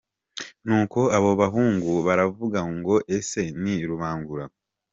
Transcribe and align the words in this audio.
Nuko 0.65 0.99
abo 1.17 1.31
bahungu 1.41 1.91
baravuga 2.05 2.59
ngo 2.75 2.95
ese 3.17 3.41
ni 3.61 3.75
Rubangura? 3.89 4.45